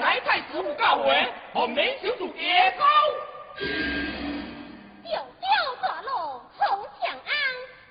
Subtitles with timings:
[0.00, 1.04] 来太师傅教话，
[1.52, 2.84] 何免想住野狗。
[5.04, 5.46] 九九
[5.82, 6.66] 大路从
[7.02, 7.30] 长安，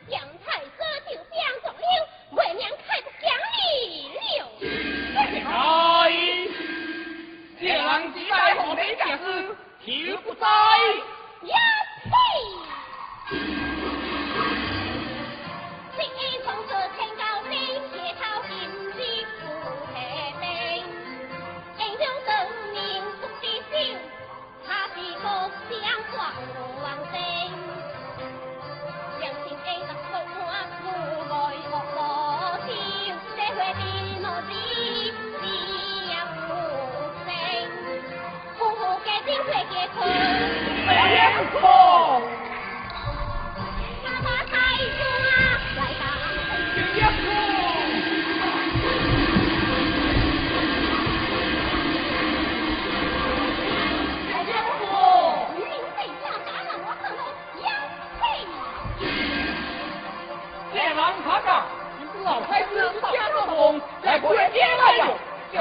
[0.07, 0.69] 杨太子
[1.07, 1.83] 就将中了，
[2.31, 4.17] 为娘开不讲理了。
[5.45, 6.09] 哎，
[7.61, 9.23] 这人只在乎你家事，
[10.23, 10.41] 不知？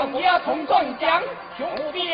[0.06, 1.20] 叫要同众讲，
[1.56, 2.12] 兄弟！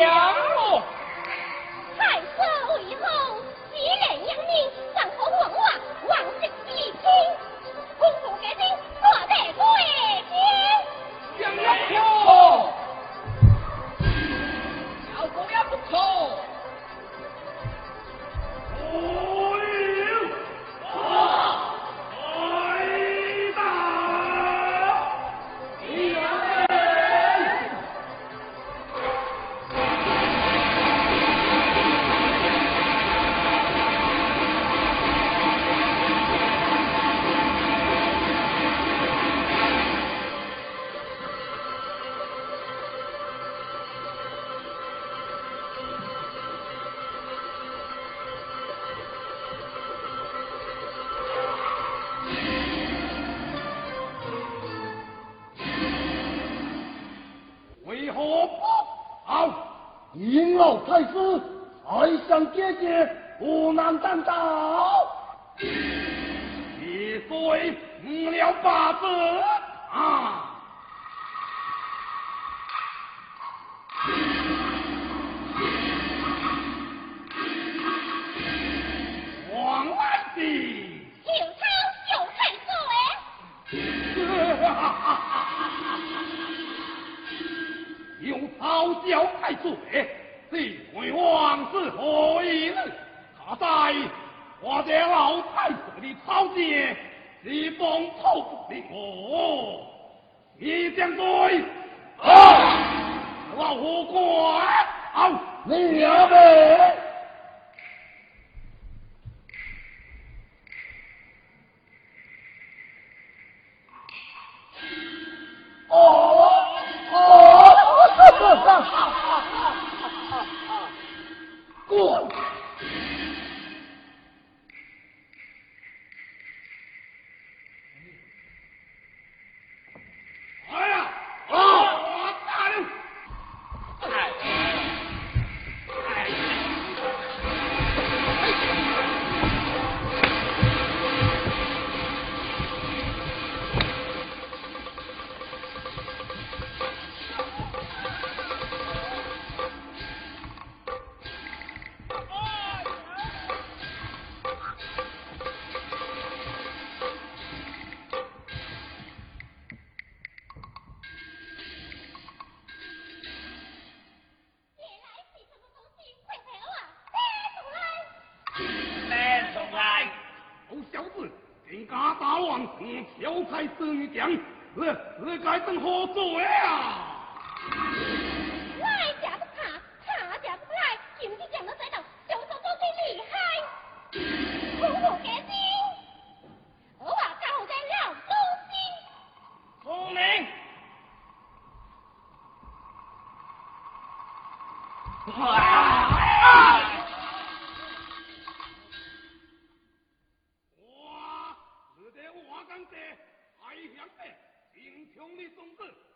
[67.47, 67.73] 为
[68.05, 69.54] 五了法则。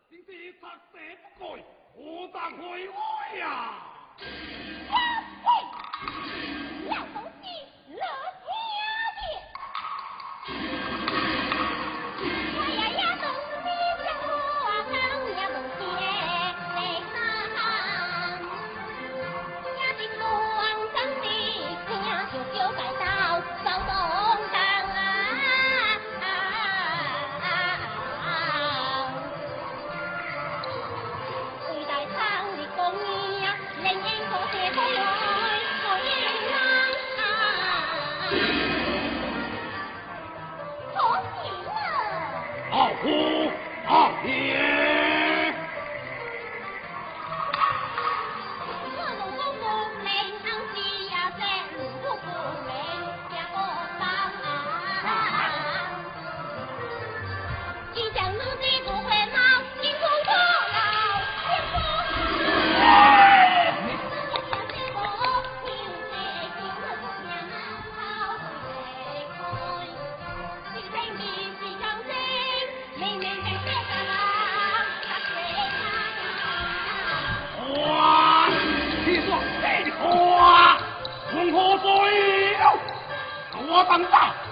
[0.09, 1.63] 今天一擦这么贵
[1.93, 2.93] 何当回屋
[3.37, 3.83] 呀呀
[5.43, 5.47] 嘿
[6.89, 7.45] 老东西
[7.95, 8.07] 老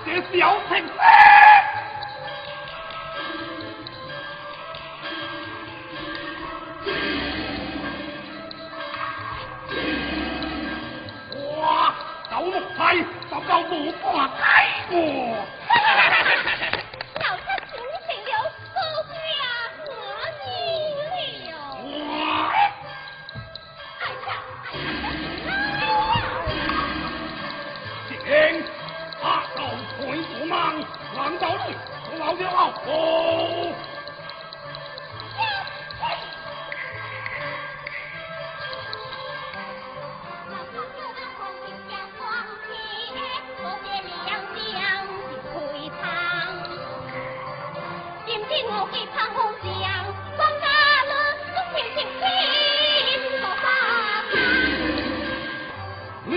[0.03, 0.85] 这是友情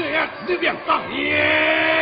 [0.00, 0.30] 对啊
[0.86, 1.99] 放耶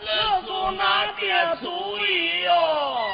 [0.00, 3.10] 汝做哪点主意哟？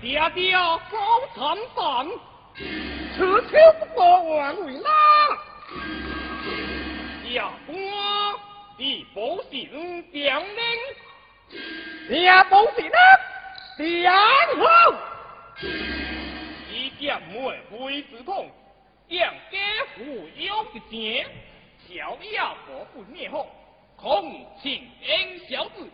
[0.00, 0.98] 爹爹高
[1.34, 2.08] 参赞，
[3.14, 3.18] 此
[3.50, 4.88] 秋不过万为哪？
[7.22, 7.92] 爹爹，
[8.78, 9.66] 你不是
[10.10, 10.56] 将领？
[12.08, 12.96] 爹不是呢？
[13.76, 14.64] 爹好，
[16.72, 18.50] 一点妹妹之痛，
[19.06, 19.58] 将家
[19.94, 20.00] 抚
[20.38, 21.26] 养一件，
[21.86, 22.40] 小爷
[22.94, 23.46] 不念孽好，
[23.96, 25.86] 恐请恩小子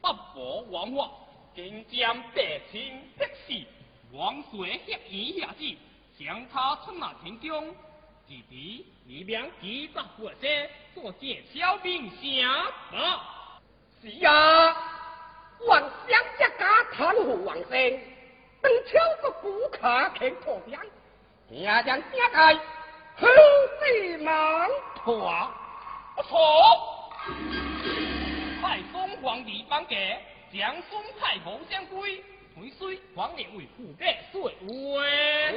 [0.00, 1.08] 不薄王法。
[1.54, 3.66] 今将百姓百姓，
[4.10, 5.76] 王水协议下旨，
[6.18, 7.74] 将他送到城中。
[8.26, 10.48] 弟弟，你明急着火车，
[10.94, 12.48] 做见小兵下
[12.90, 13.20] 马。
[14.00, 14.74] 是啊，
[15.68, 18.00] 往相一家贪污王生，
[18.62, 20.80] 等抢个古客肯投降，
[21.50, 23.28] 爹将爹爱，后
[23.78, 25.50] 世难团。
[26.16, 27.12] 不错，
[28.62, 30.18] 太宗皇帝颁给。
[30.52, 32.22] 降孙太保相归，
[32.54, 35.50] 回水黄连为虎盖水喂。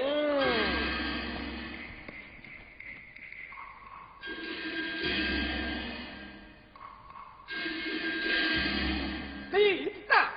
[9.51, 10.31] 李大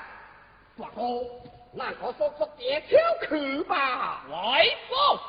[0.77, 0.87] 哥，
[1.73, 4.25] 那可说说点跳去吧。
[4.29, 5.21] 来报。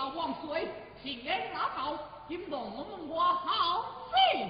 [0.00, 0.66] 朝万岁，
[1.02, 1.92] 平安大道，
[2.26, 3.84] 今朝我好
[4.32, 4.48] 心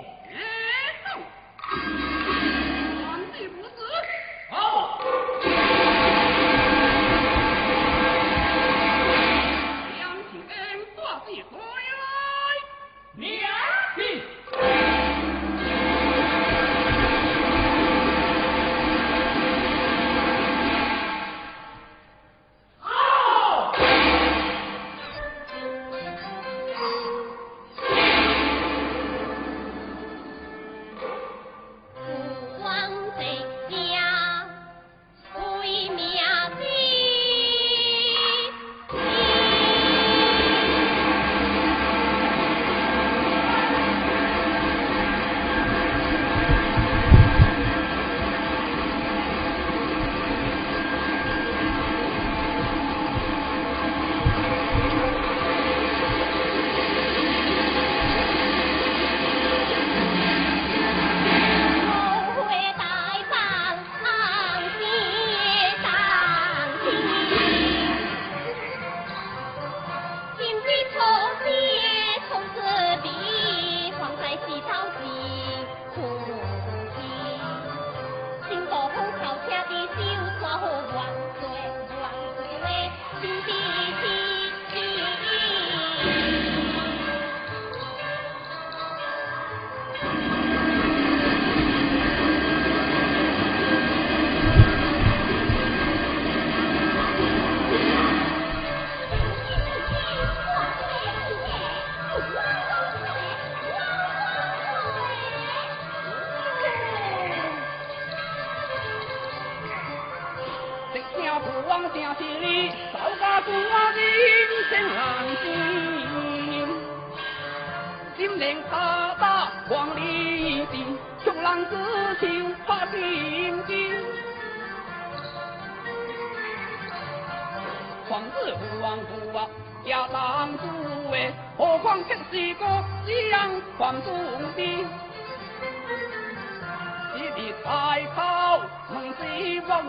[139.69, 139.85] 王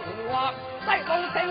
[1.33, 1.41] 岁，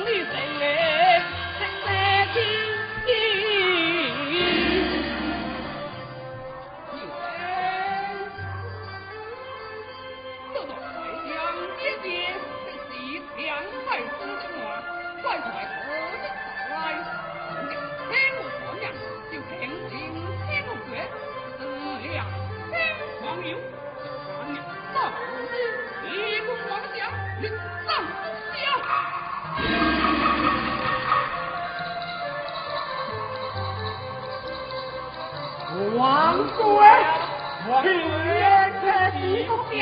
[37.82, 37.88] 平
[38.24, 39.80] 原开地不降，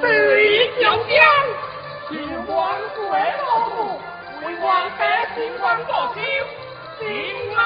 [0.00, 1.18] 对小将，
[2.08, 2.54] 请王
[2.94, 2.98] 岁
[3.38, 4.00] 老夫
[4.44, 5.02] 为王百
[5.34, 6.20] 姓王作秀，
[7.00, 7.06] 平
[7.56, 7.58] 安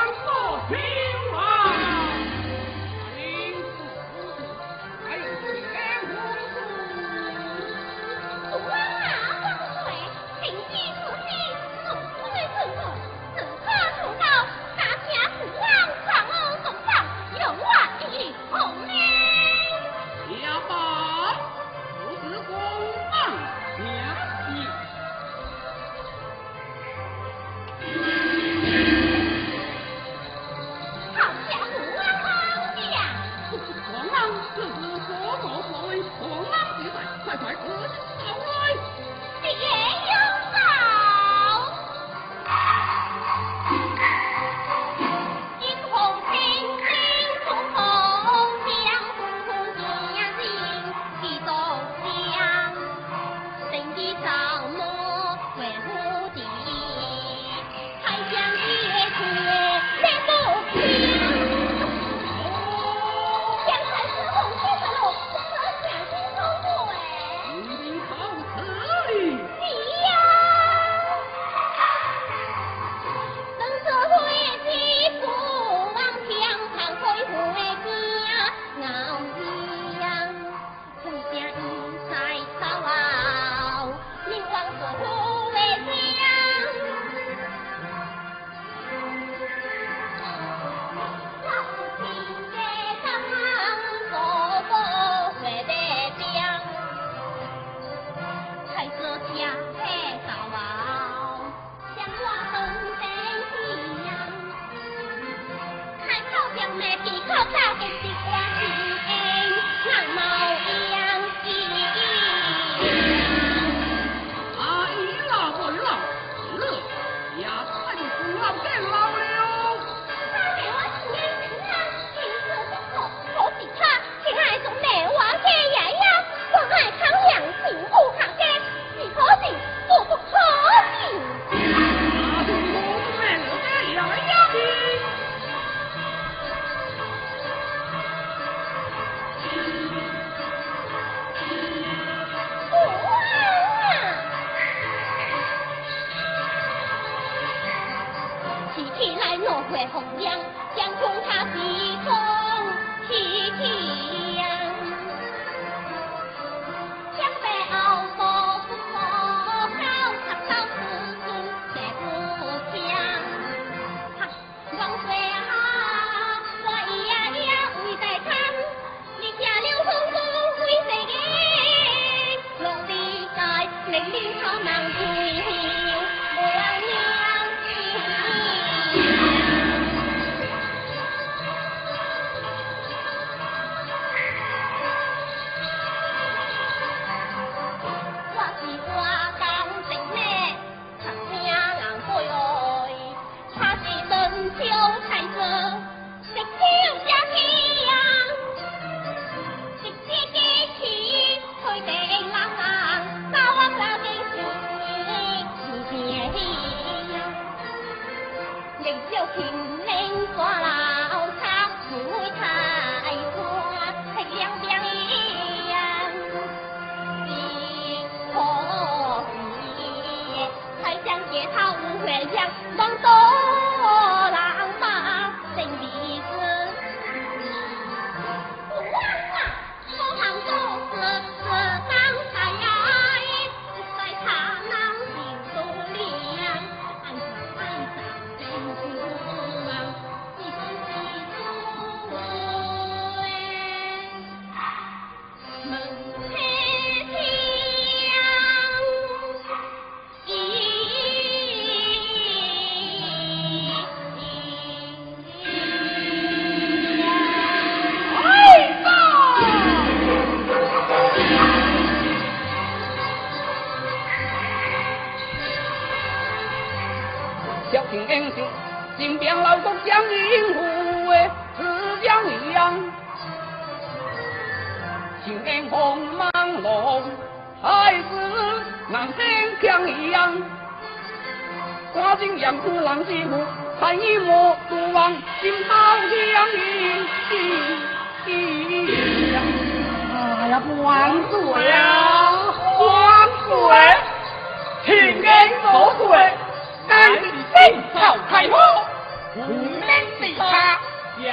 [299.37, 299.81] 无名
[300.21, 300.79] 对他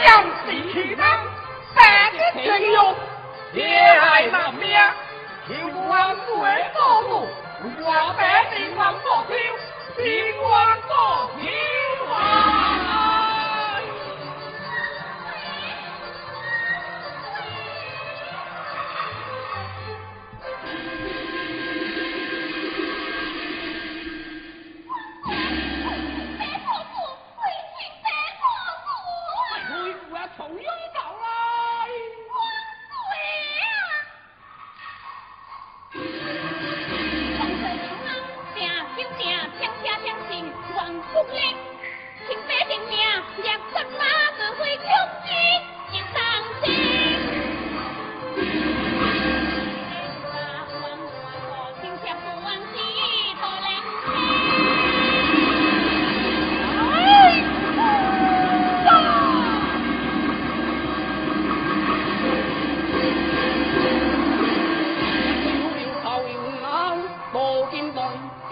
[0.05, 1.19] 将对其他
[1.75, 2.95] 三个朋友，
[3.53, 4.67] 也爱那命，
[5.47, 6.27] 求不完最
[6.73, 7.27] 多路，
[7.83, 9.37] 我白的王宝兵，
[9.95, 11.70] 听关告听。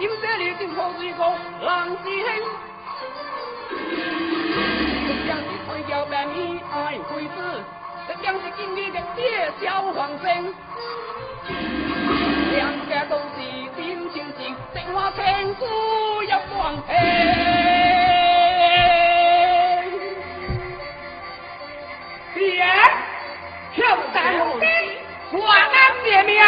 [0.00, 0.66] 今这里是
[5.28, 7.34] 个，你推掉白米爱鬼子，
[8.06, 10.54] 不想你今日的爹小黄生，
[12.50, 13.34] 两家都是
[13.76, 14.56] 真亲情，
[14.94, 15.66] 话千古
[16.22, 16.88] 一光天。
[22.32, 22.64] 爹，
[23.74, 23.84] 兄
[24.60, 24.66] 弟，
[25.32, 26.40] 我难爹命，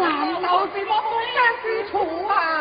[0.00, 1.94] 难道是我不敢是错
[2.28, 2.57] 啊？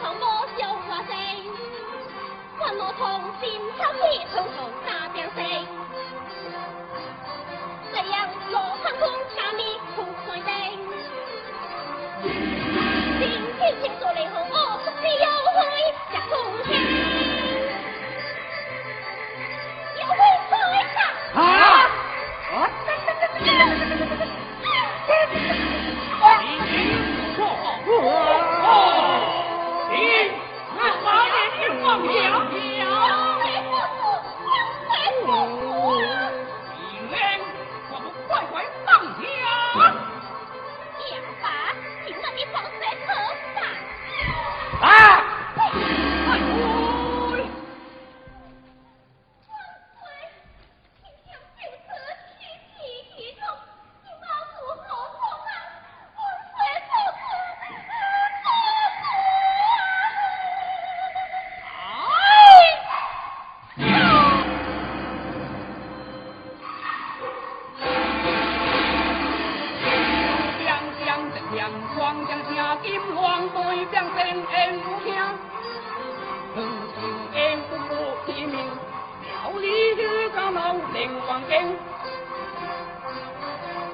[0.00, 0.24] 难我
[0.58, 1.12] 有话性，
[2.58, 3.00] 困我痛，
[3.40, 3.80] 渐秋
[4.12, 5.81] 夜，痛痛那病性。
[80.92, 81.76] 灵王经。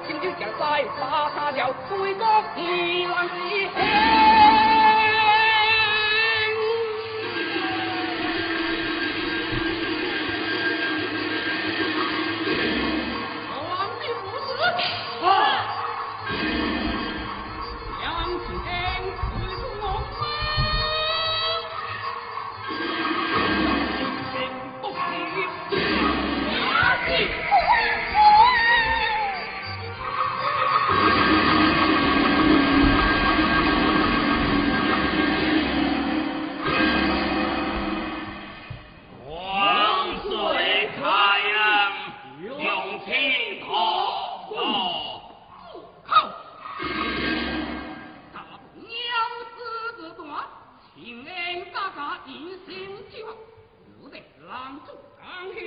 [0.07, 2.25] 今天将在八条最多
[2.57, 4.48] 一万之。
[54.85, 55.57] 主刚去，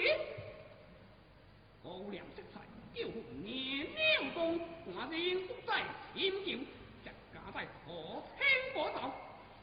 [1.82, 2.60] 我梁帅
[2.94, 4.60] 年年功？
[4.86, 5.82] 我人不在
[6.14, 6.66] 天津，
[7.04, 8.40] 家家在何天
[8.74, 9.12] 国道？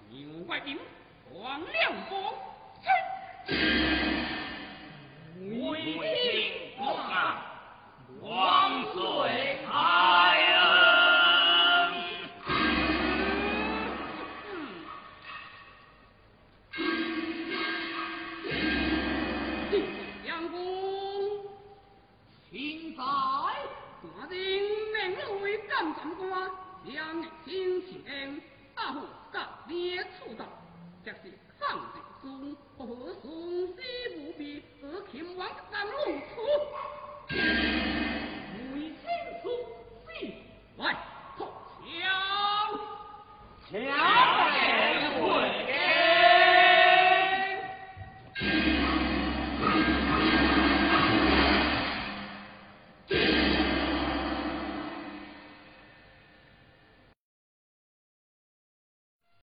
[0.09, 0.77] 牛怪兵
[1.33, 2.33] 王亮波，